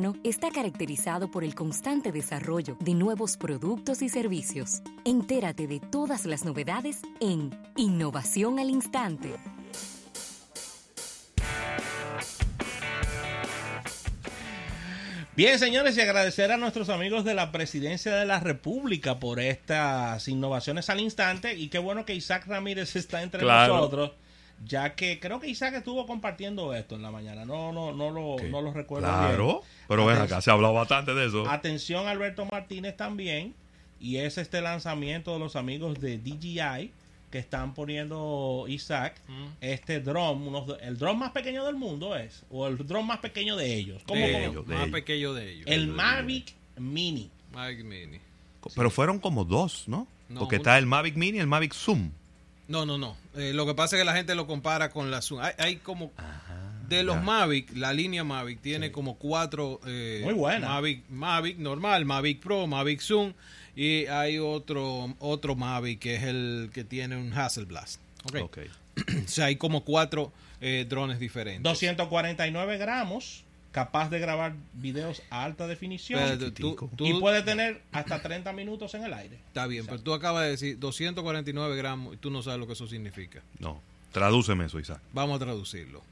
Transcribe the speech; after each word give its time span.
moderno 0.00 0.20
está 0.24 0.50
caracterizado 0.50 1.30
por 1.30 1.44
el 1.44 1.54
constante 1.54 2.12
desarrollo 2.12 2.76
de 2.80 2.94
nuevos 2.94 3.36
productos 3.36 4.02
y 4.02 4.08
servicios. 4.08 4.82
Entérate 5.04 5.66
de 5.66 5.80
todas 5.80 6.24
las 6.24 6.44
novedades 6.44 7.02
en 7.20 7.50
Innovación 7.76 8.58
al 8.58 8.70
Instante. 8.70 9.34
Bien, 15.36 15.58
señores, 15.58 15.96
y 15.96 16.00
agradecer 16.00 16.52
a 16.52 16.56
nuestros 16.56 16.88
amigos 16.90 17.24
de 17.24 17.34
la 17.34 17.50
Presidencia 17.52 18.14
de 18.14 18.26
la 18.26 18.40
República 18.40 19.18
por 19.18 19.40
estas 19.40 20.28
innovaciones 20.28 20.90
al 20.90 21.00
instante. 21.00 21.54
Y 21.56 21.68
qué 21.68 21.78
bueno 21.78 22.04
que 22.04 22.14
Isaac 22.14 22.46
Ramírez 22.46 22.96
está 22.96 23.22
entre 23.22 23.40
Claro. 23.40 23.76
nosotros, 23.76 24.12
ya 24.64 24.94
que 24.94 25.18
creo 25.20 25.40
que 25.40 25.48
Isaac 25.48 25.74
estuvo 25.74 26.06
compartiendo 26.06 26.74
esto 26.74 26.94
en 26.96 27.02
la 27.02 27.10
mañana. 27.10 27.44
No, 27.44 27.72
no, 27.72 27.92
no 27.92 28.10
lo, 28.10 28.36
no 28.48 28.60
lo 28.62 28.72
recuerdo 28.72 29.08
Claro, 29.08 29.46
bien. 29.46 29.58
pero 29.88 30.06
ven 30.06 30.18
acá, 30.18 30.40
se 30.40 30.50
ha 30.50 30.54
hablado 30.54 30.74
bastante 30.74 31.14
de 31.14 31.26
eso. 31.26 31.48
Atención 31.48 32.06
Alberto 32.08 32.44
Martínez 32.46 32.96
también. 32.96 33.54
Y 34.02 34.16
es 34.16 34.38
este 34.38 34.62
lanzamiento 34.62 35.34
de 35.34 35.38
los 35.40 35.56
amigos 35.56 36.00
de 36.00 36.16
DJI 36.16 36.90
que 37.30 37.38
están 37.38 37.74
poniendo 37.74 38.64
Isaac 38.66 39.20
este 39.60 40.00
drone, 40.00 40.46
unos- 40.48 40.76
el 40.80 40.96
drone 40.98 41.18
más 41.18 41.32
pequeño 41.32 41.66
del 41.66 41.76
mundo 41.76 42.16
es, 42.16 42.42
o 42.50 42.66
el 42.66 42.78
drone 42.78 43.06
más 43.06 43.18
pequeño 43.18 43.56
de 43.56 43.74
ellos. 43.74 44.02
¿Cómo, 44.06 44.20
De 44.26 44.32
cómo? 44.32 44.44
ellos, 44.52 44.66
más 44.66 44.88
pequeño 44.88 45.34
de 45.34 45.52
ellos. 45.52 45.66
El 45.68 45.88
Mavic 45.88 46.54
Mini. 46.78 47.30
Mavic 47.52 47.84
Mini. 47.84 48.18
Pero 48.74 48.90
fueron 48.90 49.18
como 49.18 49.44
dos, 49.44 49.84
¿no? 49.86 50.06
No, 50.30 50.40
Porque 50.40 50.56
uno- 50.56 50.62
está 50.62 50.78
el 50.78 50.86
Mavic 50.86 51.16
Mini 51.16 51.36
y 51.38 51.40
el 51.40 51.46
Mavic 51.46 51.74
Zoom. 51.74 52.10
No, 52.70 52.86
no, 52.86 52.98
no. 52.98 53.16
Eh, 53.34 53.52
lo 53.52 53.66
que 53.66 53.74
pasa 53.74 53.96
es 53.96 54.00
que 54.00 54.04
la 54.04 54.14
gente 54.14 54.36
lo 54.36 54.46
compara 54.46 54.90
con 54.90 55.10
la 55.10 55.20
Zoom. 55.22 55.40
Hay, 55.40 55.52
hay 55.58 55.76
como... 55.76 56.12
de 56.88 57.02
los 57.02 57.16
ya. 57.16 57.20
Mavic, 57.22 57.76
la 57.76 57.92
línea 57.92 58.22
Mavic 58.22 58.60
tiene 58.60 58.92
como 58.92 59.16
cuatro... 59.16 59.80
eh, 59.86 60.20
Muy 60.22 60.34
buena. 60.34 60.68
Mavic, 60.68 61.02
Mavic 61.08 61.58
normal, 61.58 62.04
Mavic 62.04 62.38
Pro, 62.40 62.68
Mavic 62.68 63.00
Zoom. 63.00 63.32
Y 63.74 64.06
hay 64.06 64.38
otro, 64.38 65.14
otro 65.18 65.56
Mavic 65.56 65.98
que 65.98 66.14
es 66.14 66.22
el 66.22 66.70
que 66.72 66.84
tiene 66.84 67.16
un 67.16 67.32
Hasselblad. 67.32 67.88
Ok. 68.24 68.36
Ok. 68.42 68.58
o 69.24 69.28
sea, 69.28 69.46
hay 69.46 69.56
como 69.56 69.84
cuatro 69.84 70.32
eh, 70.60 70.86
drones 70.88 71.18
diferentes. 71.18 71.64
249 71.64 72.78
gramos, 72.78 73.42
capaz 73.72 74.10
de 74.10 74.18
grabar 74.18 74.54
videos 74.74 75.22
a 75.30 75.44
alta 75.44 75.66
definición. 75.66 76.20
Pero 76.20 76.52
tú- 76.52 76.88
tú- 76.96 77.06
y 77.06 77.14
puede 77.20 77.42
tener 77.42 77.82
hasta 77.92 78.20
30 78.20 78.52
minutos 78.52 78.94
en 78.94 79.04
el 79.04 79.14
aire. 79.14 79.36
Está 79.48 79.66
bien, 79.66 79.86
pero 79.86 80.00
tú 80.00 80.12
acabas 80.12 80.44
de 80.44 80.50
decir 80.50 80.78
249 80.78 81.76
gramos 81.76 82.14
y 82.14 82.16
tú 82.16 82.30
no 82.30 82.42
sabes 82.42 82.58
lo 82.60 82.66
que 82.66 82.72
eso 82.72 82.86
significa. 82.86 83.42
No, 83.58 83.80
tradúceme 84.12 84.64
eso, 84.66 84.78
Isaac. 84.80 85.00
Vamos 85.12 85.36
a 85.36 85.44
traducirlo. 85.44 86.02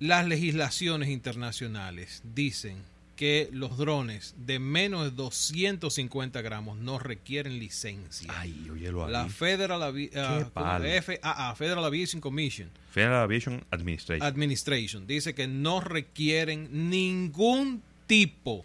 Las 0.00 0.26
legislaciones 0.26 1.08
internacionales 1.08 2.22
dicen 2.34 2.76
que 3.18 3.48
los 3.52 3.76
drones 3.76 4.36
de 4.38 4.60
menos 4.60 5.02
de 5.02 5.10
250 5.10 6.40
gramos 6.40 6.78
no 6.78 7.00
requieren 7.00 7.58
licencia. 7.58 8.32
Ay, 8.38 8.68
óyelo. 8.70 9.08
La 9.08 9.28
Federal, 9.28 9.82
Avi- 9.82 10.10
ah, 10.16 10.48
palo. 10.54 10.84
FAA, 11.02 11.54
Federal 11.56 11.84
Aviation 11.84 12.20
Commission 12.20 12.70
Federal 12.92 13.22
Aviation 13.24 13.64
Administration. 13.72 14.24
Administration 14.24 15.06
dice 15.08 15.34
que 15.34 15.48
no 15.48 15.80
requieren 15.80 16.68
ningún 16.90 17.82
tipo 18.06 18.64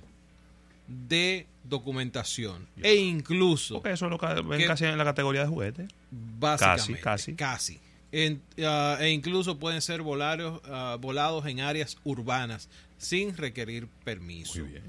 de 0.88 1.48
documentación 1.64 2.68
e 2.82 2.96
incluso 2.96 3.76
Porque 3.76 3.92
eso 3.94 4.06
es 4.06 4.12
lo 4.12 4.20
que 4.20 4.28
ven 4.44 4.60
que- 4.60 4.68
casi 4.68 4.86
en 4.86 4.98
la 4.98 5.04
categoría 5.06 5.42
de 5.42 5.48
juguete. 5.48 5.88
Básicamente, 6.12 7.00
Casi, 7.02 7.34
casi. 7.34 7.80
En- 8.12 8.42
ah, 8.64 8.98
e 9.00 9.10
incluso 9.10 9.58
pueden 9.58 9.82
ser 9.82 10.04
volados, 10.04 10.62
ah, 10.66 10.98
volados 11.02 11.46
en 11.48 11.62
áreas 11.62 11.98
urbanas 12.04 12.70
sin 13.04 13.38
requerir 13.38 13.88
permiso. 14.04 14.60
Muy 14.60 14.70
bien. 14.70 14.84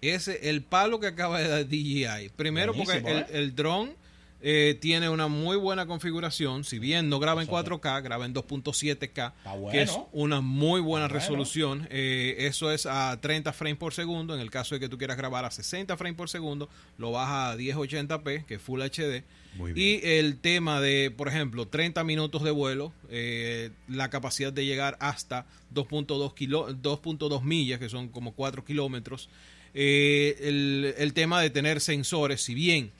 Ese 0.00 0.50
el 0.50 0.62
palo 0.62 0.98
que 0.98 1.06
acaba 1.06 1.38
de 1.38 1.48
dar 1.48 1.68
DJI. 1.68 2.30
Primero 2.34 2.74
porque 2.74 2.98
el, 2.98 3.06
¿eh? 3.06 3.26
el 3.30 3.54
dron 3.54 3.94
eh, 4.42 4.76
tiene 4.80 5.08
una 5.08 5.28
muy 5.28 5.56
buena 5.56 5.86
configuración. 5.86 6.64
Si 6.64 6.78
bien 6.78 7.08
no 7.08 7.18
graba 7.20 7.42
en 7.42 7.48
4K, 7.48 8.02
graba 8.02 8.26
en 8.26 8.34
2.7K, 8.34 9.32
bueno. 9.44 9.68
que 9.70 9.82
es 9.82 9.96
una 10.12 10.40
muy 10.40 10.80
buena 10.80 11.06
Está 11.06 11.18
bueno. 11.18 11.44
resolución. 11.44 11.88
Eh, 11.90 12.34
eso 12.40 12.70
es 12.72 12.86
a 12.86 13.18
30 13.20 13.52
frames 13.52 13.78
por 13.78 13.94
segundo. 13.94 14.34
En 14.34 14.40
el 14.40 14.50
caso 14.50 14.74
de 14.74 14.80
que 14.80 14.88
tú 14.88 14.98
quieras 14.98 15.16
grabar 15.16 15.44
a 15.44 15.50
60 15.50 15.96
frames 15.96 16.16
por 16.16 16.28
segundo, 16.28 16.68
lo 16.98 17.12
baja 17.12 17.52
a 17.52 17.56
1080p, 17.56 18.44
que 18.44 18.54
es 18.56 18.62
Full 18.62 18.80
HD. 18.82 19.22
Muy 19.54 19.72
Y 19.76 20.00
el 20.02 20.38
tema 20.38 20.80
de, 20.80 21.10
por 21.10 21.28
ejemplo, 21.28 21.68
30 21.68 22.02
minutos 22.04 22.42
de 22.42 22.50
vuelo, 22.50 22.92
eh, 23.10 23.70
la 23.86 24.08
capacidad 24.10 24.52
de 24.52 24.64
llegar 24.64 24.96
hasta 24.98 25.46
2.2 25.74 26.34
kilo- 26.34 26.72
2.2 26.74 27.42
millas, 27.42 27.78
que 27.78 27.88
son 27.88 28.08
como 28.08 28.32
4 28.32 28.64
kilómetros. 28.64 29.28
El, 29.74 30.94
el 30.98 31.12
tema 31.12 31.40
de 31.40 31.50
tener 31.50 31.80
sensores, 31.80 32.42
si 32.42 32.54
bien 32.54 32.92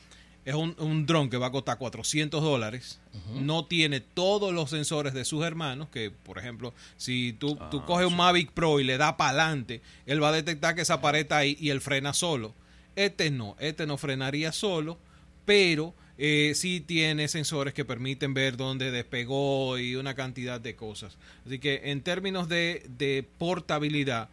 es 0.44 0.54
un, 0.54 0.74
un 0.78 1.06
dron 1.06 1.30
que 1.30 1.36
va 1.36 1.46
a 1.46 1.52
costar 1.52 1.78
400 1.78 2.42
dólares, 2.42 3.00
no 3.34 3.66
tiene 3.66 4.00
todos 4.00 4.52
los 4.52 4.70
sensores 4.70 5.14
de 5.14 5.24
sus 5.24 5.44
hermanos, 5.44 5.88
que 5.90 6.10
por 6.10 6.38
ejemplo, 6.38 6.74
si 6.96 7.32
tú, 7.32 7.56
tú 7.70 7.80
Ah, 7.80 7.84
coges 7.86 8.06
un. 8.08 8.16
Mavic 8.16 8.50
Pro 8.50 8.80
y 8.80 8.84
le 8.84 8.96
da 8.98 9.16
para 9.16 9.30
adelante, 9.30 9.82
él 10.06 10.22
va 10.22 10.30
a 10.30 10.32
detectar 10.32 10.74
que 10.74 10.82
esa 10.82 11.00
pared 11.00 11.20
está 11.20 11.38
ahí 11.38 11.56
y 11.60 11.70
él 11.70 11.80
frena 11.80 12.12
solo. 12.12 12.54
Este 12.96 13.30
no, 13.30 13.56
este 13.60 13.86
no 13.86 13.96
frenaría 13.98 14.52
solo, 14.52 14.98
pero 15.44 15.94
eh, 16.18 16.52
sí 16.54 16.80
tiene 16.80 17.28
sensores 17.28 17.72
que 17.72 17.84
permiten 17.84 18.34
ver 18.34 18.56
dónde 18.56 18.90
despegó 18.90 19.78
y 19.78 19.94
una 19.96 20.14
cantidad 20.14 20.60
de 20.60 20.74
cosas. 20.76 21.16
Así 21.46 21.58
que 21.58 21.82
en 21.84 22.02
términos 22.02 22.48
de, 22.48 22.84
de 22.98 23.26
portabilidad, 23.38 24.28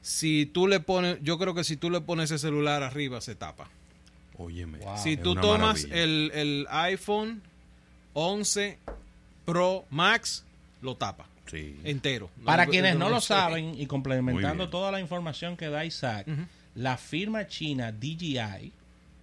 si 0.00 0.44
tú 0.46 0.66
le 0.66 0.80
pones, 0.80 1.18
yo 1.22 1.38
creo 1.38 1.54
que 1.54 1.64
si 1.64 1.76
tú 1.76 1.88
le 1.88 2.00
pones 2.00 2.30
ese 2.30 2.38
celular 2.40 2.82
arriba 2.82 3.20
se 3.20 3.34
tapa. 3.36 3.70
Óyeme. 4.38 4.78
si 4.96 5.16
tú 5.16 5.34
tomas 5.34 5.84
el, 5.90 6.30
el 6.34 6.66
iPhone 6.70 7.42
11 8.14 8.78
Pro 9.44 9.84
Max, 9.90 10.44
lo 10.80 10.96
tapa 10.96 11.26
Sí. 11.46 11.78
entero. 11.84 12.30
Para 12.44 12.64
No- 12.64 12.70
quienes 12.70 12.96
no 12.96 13.08
lo 13.10 13.20
sé. 13.20 13.28
saben 13.28 13.78
y 13.78 13.86
complementando 13.86 14.70
toda 14.70 14.90
la 14.90 15.00
información 15.00 15.56
que 15.56 15.68
da 15.68 15.84
Isaac, 15.84 16.26
la 16.74 16.96
firma 16.96 17.46
china 17.46 17.92
DJI 17.92 18.72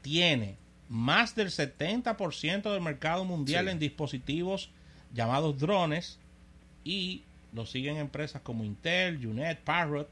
tiene 0.02 0.56
más 0.90 1.36
del 1.36 1.50
70% 1.52 2.72
del 2.72 2.82
mercado 2.82 3.26
mundial 3.26 3.66
Sí. 3.66 3.72
en 3.72 3.80
dispositivos 3.80 4.70
llamados 5.14 5.58
drones 5.60 6.20
y 6.84 7.24
lo 7.54 7.66
siguen 7.66 7.98
empresas 7.98 8.42
como 8.44 8.64
Intel, 8.64 9.26
Unet, 9.26 9.60
Parrot 9.62 10.10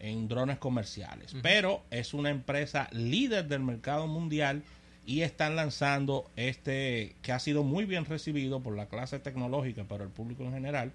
en 0.00 0.28
drones 0.28 0.58
comerciales. 0.58 1.34
Pero 1.42 1.82
es 1.90 2.14
una 2.14 2.30
empresa 2.30 2.88
líder 2.92 3.46
del 3.48 3.60
mercado 3.60 4.06
mundial 4.06 4.62
y 5.06 5.22
están 5.22 5.54
lanzando 5.56 6.28
este 6.36 7.14
que 7.22 7.32
ha 7.32 7.38
sido 7.38 7.62
muy 7.62 7.84
bien 7.84 8.04
recibido 8.04 8.60
por 8.60 8.76
la 8.76 8.86
clase 8.86 9.18
tecnológica 9.18 9.84
para 9.84 10.04
el 10.04 10.10
público 10.10 10.42
en 10.42 10.52
general, 10.52 10.92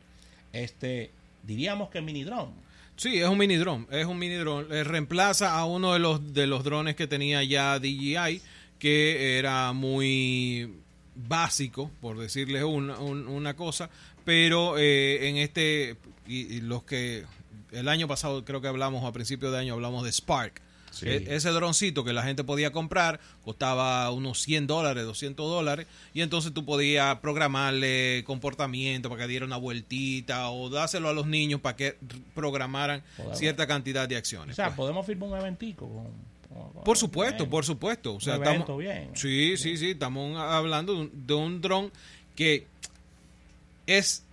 este 0.54 1.12
diríamos 1.44 1.90
que 1.90 2.02
mini 2.02 2.24
drone. 2.24 2.52
Sí, 2.98 3.20
es 3.20 3.28
un 3.28 3.38
mini 3.38 3.56
drone, 3.56 3.88
es 3.90 4.06
un 4.06 4.20
mini 4.20 4.36
drone. 4.36 4.68
Eh, 4.76 4.84
reemplaza 4.84 5.58
a 5.58 5.66
uno 5.66 5.94
de 5.94 6.00
los 6.00 6.34
de 6.34 6.46
los 6.46 6.64
drones 6.64 6.96
que 6.96 7.08
tenía 7.08 7.44
ya 7.44 7.80
DJI, 7.80 8.42
que 8.78 9.38
era 9.40 9.72
muy 9.74 10.74
básico, 11.16 11.90
por 12.02 12.18
decirles 12.20 12.64
una, 12.64 13.00
un- 13.00 13.28
una 13.28 13.56
cosa, 13.56 13.90
pero 14.26 14.78
eh, 14.78 15.30
en 15.30 15.38
este 15.38 15.96
y, 16.28 16.56
y 16.58 16.62
los 16.62 16.84
que 16.84 17.24
el 17.72 17.88
año 17.90 18.08
pasado 18.08 18.44
creo 18.46 18.62
que 18.62 18.68
hablamos 18.68 19.04
a 19.06 19.12
principio 19.12 19.52
de 19.52 19.60
año 19.60 19.74
hablamos 19.74 20.04
de 20.04 20.12
Spark. 20.12 20.62
Sí. 20.92 21.08
E- 21.08 21.36
ese 21.36 21.50
droncito 21.52 22.04
que 22.04 22.12
la 22.12 22.22
gente 22.22 22.44
podía 22.44 22.72
comprar 22.74 23.22
costaba 23.46 24.12
unos 24.12 24.42
100 24.42 24.68
dólares, 24.68 25.06
200 25.06 25.50
dólares, 25.50 25.88
y 26.14 26.20
entonces 26.20 26.54
tú 26.54 26.66
podías 26.66 27.18
programarle 27.20 28.24
comportamiento 28.26 29.08
para 29.10 29.22
que 29.22 29.28
diera 29.30 29.46
una 29.46 29.56
vueltita 29.56 30.50
o 30.50 30.70
dárselo 30.70 31.08
a 31.08 31.14
los 31.14 31.28
niños 31.28 31.62
para 31.62 31.78
que 31.78 31.96
programaran 32.36 33.04
Podemos. 33.16 33.40
cierta 33.40 33.68
cantidad 33.68 34.10
de 34.10 34.18
acciones. 34.18 34.54
O 34.54 34.56
sea, 34.58 34.66
pues. 34.66 34.76
podemos 34.78 35.06
firmar 35.06 35.30
un 35.30 35.38
eventico 35.38 35.88
con- 35.88 36.84
Por 36.84 36.98
supuesto, 36.98 37.44
bien. 37.46 37.50
por 37.50 37.64
supuesto. 37.64 38.16
O 38.16 38.20
sea, 38.20 38.36
Un 38.38 38.44
estamos, 38.44 38.78
bien. 38.78 39.12
Sí, 39.14 39.56
sí, 39.56 39.78
sí. 39.78 39.92
Estamos 39.92 40.38
hablando 40.38 40.94
de 40.94 41.00
un, 41.04 41.26
de 41.26 41.34
un 41.34 41.62
dron 41.62 41.90
que 42.36 42.68
es 43.88 44.24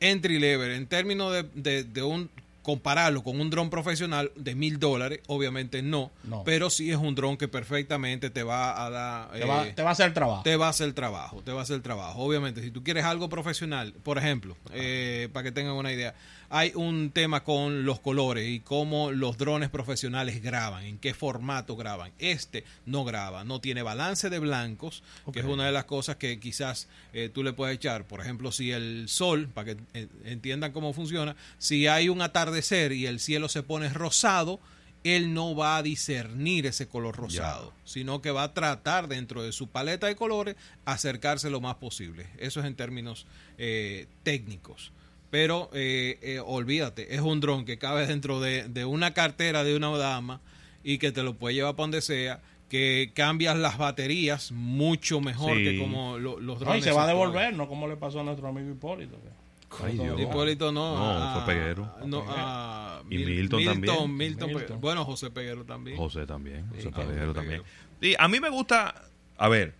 entry 0.00 0.40
level 0.40 0.72
en 0.72 0.86
términos 0.88 1.32
de, 1.32 1.44
de- 1.54 1.84
de 1.84 2.02
un 2.02 2.28
compararlo 2.64 3.22
con 3.22 3.38
un 3.40 3.50
dron 3.50 3.68
profesional 3.70 4.32
de 4.36 4.54
mil 4.56 4.78
dólares, 4.80 5.20
obviamente 5.28 5.82
no, 5.82 6.10
No. 6.24 6.42
pero 6.44 6.70
sí 6.70 6.90
es 6.90 6.96
un 6.96 7.14
dron 7.14 7.36
que 7.36 7.46
perfectamente 7.46 8.30
te 8.30 8.42
va 8.42 8.84
a 8.84 8.90
dar 8.90 9.30
Te 9.32 9.44
va, 9.44 9.66
eh, 9.68 9.72
te 9.74 9.82
va 9.82 9.90
a 9.90 9.92
hacer 9.92 10.12
trabajo. 10.14 10.42
te 10.42 10.56
va 10.56 10.66
a 10.66 10.70
hacer 10.70 10.92
trabajo, 10.94 11.42
te 11.42 11.52
va 11.52 11.60
a 11.60 11.62
hacer 11.62 11.80
trabajo. 11.82 12.20
Obviamente, 12.22 12.62
si 12.62 12.70
tú 12.70 12.82
quieres 12.82 13.04
algo 13.04 13.28
profesional, 13.28 13.92
por 14.02 14.16
ejemplo, 14.16 14.56
eh, 14.72 15.28
para 15.32 15.44
que 15.44 15.52
tengan 15.52 15.74
una 15.74 15.92
idea, 15.92 16.14
hay 16.48 16.72
un 16.74 17.10
tema 17.10 17.42
con 17.44 17.84
los 17.84 18.00
colores 18.00 18.48
y 18.48 18.60
cómo 18.60 19.10
los 19.10 19.36
drones 19.36 19.68
profesionales 19.68 20.42
graban, 20.42 20.84
en 20.84 20.98
qué 20.98 21.12
formato 21.12 21.76
graban. 21.76 22.12
Este 22.18 22.64
no 22.86 23.04
graba, 23.04 23.44
no 23.44 23.60
tiene 23.60 23.82
balance 23.82 24.30
de 24.30 24.38
blancos, 24.38 25.02
que 25.32 25.40
es 25.40 25.44
una 25.46 25.66
de 25.66 25.72
las 25.72 25.84
cosas 25.84 26.16
que 26.16 26.38
quizás 26.40 26.88
eh, 27.12 27.28
tú 27.32 27.42
le 27.42 27.52
puedes 27.52 27.74
echar. 27.76 28.06
Por 28.06 28.20
ejemplo, 28.20 28.52
si 28.52 28.70
el 28.72 29.08
sol, 29.08 29.48
para 29.52 29.74
que 29.74 30.08
entiendan 30.24 30.72
cómo 30.72 30.92
funciona, 30.94 31.36
si 31.58 31.86
hay 31.88 32.08
un 32.08 32.22
atardecer 32.22 32.53
y 32.92 33.06
el 33.06 33.20
cielo 33.20 33.48
se 33.48 33.62
pone 33.62 33.88
rosado, 33.88 34.60
él 35.02 35.34
no 35.34 35.54
va 35.54 35.76
a 35.76 35.82
discernir 35.82 36.64
ese 36.66 36.88
color 36.88 37.14
rosado, 37.16 37.72
sino 37.84 38.22
que 38.22 38.30
va 38.30 38.44
a 38.44 38.54
tratar 38.54 39.06
dentro 39.08 39.42
de 39.42 39.52
su 39.52 39.68
paleta 39.68 40.06
de 40.06 40.16
colores 40.16 40.56
acercarse 40.86 41.50
lo 41.50 41.60
más 41.60 41.74
posible. 41.76 42.26
Eso 42.38 42.60
es 42.60 42.66
en 42.66 42.74
términos 42.74 43.26
eh, 43.58 44.06
técnicos. 44.22 44.92
Pero 45.30 45.68
eh, 45.74 46.18
eh, 46.22 46.38
olvídate, 46.44 47.14
es 47.14 47.20
un 47.20 47.40
dron 47.40 47.64
que 47.64 47.76
cabe 47.76 48.06
dentro 48.06 48.40
de, 48.40 48.68
de 48.68 48.84
una 48.84 49.12
cartera 49.12 49.62
de 49.64 49.76
una 49.76 49.90
dama 49.98 50.40
y 50.82 50.98
que 50.98 51.12
te 51.12 51.22
lo 51.22 51.34
puede 51.34 51.56
llevar 51.56 51.74
para 51.74 51.84
donde 51.84 52.00
sea, 52.00 52.40
que 52.70 53.10
cambias 53.14 53.56
las 53.58 53.76
baterías 53.76 54.52
mucho 54.52 55.20
mejor 55.20 55.56
Sí. 55.58 55.64
que 55.64 55.78
como 55.78 56.18
lo- 56.18 56.38
los 56.40 56.58
No, 56.60 56.64
drones. 56.64 56.80
y 56.80 56.84
se 56.84 56.92
va 56.92 57.04
a 57.04 57.08
devolver, 57.08 57.52
no 57.52 57.68
como 57.68 57.88
le 57.88 57.96
pasó 57.96 58.20
a 58.20 58.22
nuestro 58.24 58.48
amigo 58.48 58.70
Hipólito. 58.70 59.16
que- 59.20 59.44
Ay, 59.82 59.94
Dios. 59.98 60.20
Hipólito 60.20 60.70
no. 60.72 60.96
No, 60.98 61.12
a- 61.24 61.44
fue 61.44 61.54
Peguero. 61.54 61.90
no, 62.06 62.24
a 62.28 63.02
Y 63.10 63.16
Mil- 63.18 63.26
Milton 63.26 63.64
también. 63.64 64.16
Milton 64.16 64.48
Pe- 64.48 64.54
Milton. 64.56 64.80
bueno, 64.80 65.04
José 65.04 65.30
Peguero 65.30 65.64
también. 65.64 65.96
José 65.96 66.26
también. 66.26 66.66
José 66.68 66.82
Sí, 66.82 66.88
Peguero 66.90 67.26
José 67.28 67.34
también. 67.34 67.62
Y 68.00 68.14
a 68.18 68.28
mí 68.28 68.40
me 68.40 68.48
gusta, 68.50 68.94
a 69.36 69.48
ver, 69.48 69.74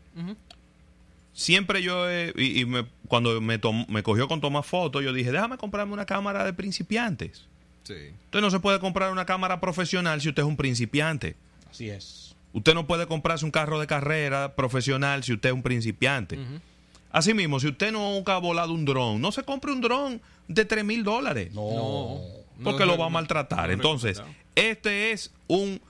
siempre 1.33 1.83
yo, 1.83 2.09
he- 2.09 2.33
y, 2.37 2.61
y 2.61 2.65
me- 2.65 2.87
cuando 3.09 3.41
me, 3.41 3.59
tom- 3.59 3.87
me 3.89 4.03
cogió 4.03 4.29
con 4.29 4.41
tomar 4.41 4.65
fotos, 4.65 5.03
yo 5.03 5.13
dije, 5.13 5.33
déjame 5.33 5.57
comprarme 5.59 5.93
una 5.93 6.07
cámara 6.07 6.45
de 6.45 6.53
principiantes. 6.53 7.47
Sí. 7.83 7.95
Usted 8.27 8.41
no 8.41 8.51
se 8.51 8.61
puede 8.61 8.79
comprar 8.81 9.13
una 9.13 9.27
cámara 9.27 9.61
profesional 9.61 10.21
si 10.21 10.29
usted 10.31 10.43
es 10.43 10.49
un 10.49 10.57
principiante. 10.57 11.37
Así 11.71 11.91
es. 11.91 12.35
Usted 12.53 12.73
no 12.75 12.87
puede 12.87 13.07
comprarse 13.07 13.45
un 13.45 13.51
carro 13.51 13.81
de 13.81 13.87
carrera 13.87 14.55
profesional 14.55 15.25
si 15.25 15.33
usted 15.33 15.49
es 15.51 15.55
un 15.55 15.63
principiante. 15.63 16.39
Asimismo, 17.15 17.61
si 17.61 17.69
usted 17.69 17.93
nunca 17.93 18.35
ha 18.35 18.39
volado 18.39 18.73
un 18.73 18.85
dron, 18.85 19.21
no 19.21 19.31
se 19.31 19.45
compre 19.45 19.71
un 19.71 19.81
dron 19.81 20.21
de 20.49 20.65
3 20.65 20.85
mil 20.85 21.05
dólares. 21.05 21.55
No. 21.55 22.19
No. 22.59 22.65
porque 22.65 22.81
no 22.81 22.93
lo 22.93 22.99
va 22.99 23.07
a 23.07 23.09
maltratar. 23.09 23.71
Entonces, 23.71 24.21
este 24.57 25.13
es 25.13 25.33
un 25.47 25.81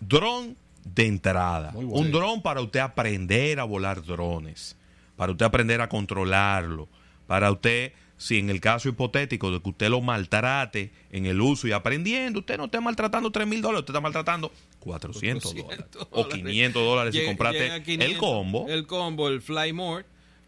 dron 0.00 0.56
de 0.84 1.06
entrada. 1.06 1.72
Un 1.76 2.10
dron 2.10 2.42
para 2.42 2.60
usted 2.60 2.80
aprender 2.80 3.60
a 3.60 3.64
volar 3.64 4.02
drones, 4.02 4.76
para 5.14 5.30
usted 5.30 5.46
aprender 5.46 5.80
a 5.80 5.88
controlarlo, 5.88 6.88
para 7.28 7.52
usted, 7.52 7.92
si 8.16 8.40
en 8.40 8.50
el 8.50 8.60
caso 8.60 8.88
hipotético 8.88 9.52
de 9.52 9.62
que 9.62 9.68
usted 9.68 9.88
lo 9.90 10.00
maltrate 10.00 10.90
en 11.12 11.26
el 11.26 11.40
uso 11.40 11.68
y 11.68 11.72
aprendiendo, 11.72 12.40
usted 12.40 12.56
no 12.56 12.64
esté 12.64 12.80
maltratando 12.80 13.30
3 13.30 13.46
mil 13.46 13.62
dólares, 13.62 13.82
usted 13.82 13.92
está 13.92 14.00
maltratando 14.00 14.50
400 14.80 15.54
dólares 15.54 15.84
400 15.92 16.08
o 16.10 16.28
500 16.28 16.84
dólares 16.84 17.14
si 17.14 17.24
compraste 17.24 17.60
llega 17.60 17.74
a 17.76 17.82
500, 17.82 18.10
el 18.10 18.18
combo. 18.18 18.66
El 18.68 18.86
combo, 18.88 19.28
el 19.28 19.40
Fly 19.40 19.72
More, 19.72 20.04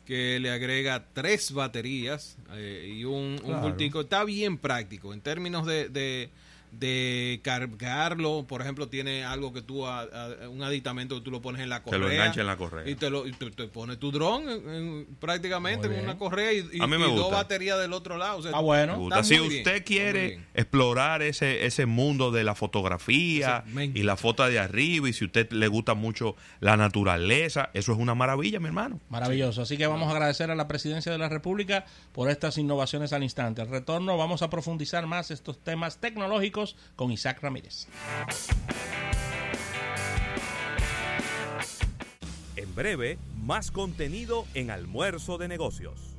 que 0.07 0.39
le 0.41 0.51
agrega 0.51 1.05
tres 1.13 1.53
baterías 1.53 2.39
eh, 2.53 2.95
y 2.97 3.05
un, 3.05 3.13
un 3.13 3.39
Claro. 3.39 3.61
bultico. 3.63 4.01
Está 4.03 4.25
bien 4.25 4.57
práctico. 4.57 5.13
En 5.13 5.21
términos 5.21 5.67
de, 5.67 5.89
de, 5.91 6.31
de 6.73 7.41
cargarlo, 7.43 8.45
por 8.49 8.61
ejemplo, 8.63 8.89
tiene 8.89 9.25
algo 9.25 9.53
que 9.53 9.63
tú, 9.63 9.87
a- 9.87 10.03
a- 10.03 10.49
un 10.49 10.63
aditamento 10.63 11.15
que 11.17 11.21
tú 11.23 11.31
lo 11.31 11.41
pones 11.41 11.63
en 11.63 11.69
la 11.69 11.79
Que 11.83 11.85
correa. 11.91 12.01
lo 12.01 12.11
enganche 12.11 12.41
en 12.41 12.47
la 12.47 12.57
correa. 12.57 12.89
Y 12.89 12.95
te, 12.95 13.11
lo, 13.11 13.27
y 13.27 13.33
te, 13.33 13.51
te 13.51 13.67
pone 13.69 13.97
tu 13.97 14.11
dron 14.13 14.49
en- 14.49 14.69
en- 14.71 15.07
prácticamente 15.19 15.87
en 15.87 16.05
una 16.05 16.17
correa 16.19 16.53
y, 16.53 16.63
dos 17.17 17.31
baterías 17.31 17.79
del 17.79 17.93
otro 17.93 18.17
lado. 18.17 18.39
O 18.39 18.43
sea, 18.43 18.53
Ah, 18.55 18.61
bueno. 18.61 19.09
Si 19.23 19.39
bien, 19.39 19.59
usted 19.59 19.85
quiere 19.85 20.41
explorar 20.55 21.23
ese, 21.23 21.67
ese 21.67 21.87
mundo 21.87 22.31
de 22.31 22.45
la 22.45 22.55
fotografía 22.55 23.65
Ese 23.67 23.85
y 23.95 24.03
la 24.03 24.17
foto 24.17 24.47
de 24.49 24.59
arriba, 24.59 25.09
y 25.09 25.13
si 25.13 25.25
usted 25.25 25.51
le 25.53 25.69
gusta 25.69 25.95
mucho 25.95 26.37
la 26.61 26.77
naturaleza, 26.77 27.71
eso 27.75 27.93
es 27.93 27.99
una 27.99 28.15
maravilla, 28.15 28.61
mi 28.61 28.67
hermano. 28.67 29.01
Maravilloso. 29.09 29.63
Así 29.63 29.77
que 29.77 29.87
vamos 29.87 30.09
a 30.09 30.13
agradecer 30.13 30.51
a 30.51 30.55
la 30.55 30.69
Presidencia 30.69 31.11
de 31.13 31.19
la 31.19 31.29
República 31.29 31.85
por 32.13 32.31
estas 32.31 32.59
innovaciones 32.59 33.13
al 33.13 33.23
instante. 33.23 33.63
Al 33.63 33.69
retorno 33.69 34.17
vamos 34.17 34.43
a 34.43 34.51
profundizar 34.51 35.07
más 35.07 35.31
estos 35.31 35.59
temas 35.59 35.99
tecnológicos 35.99 36.56
con 36.95 37.13
Isaac 37.13 37.41
Ramírez. 37.43 37.87
En 42.57 42.75
breve, 42.75 43.19
más 43.37 43.71
contenido 43.71 44.47
en 44.55 44.71
Almuerzo 44.71 45.37
de 45.39 45.49
Negocios. 45.49 46.15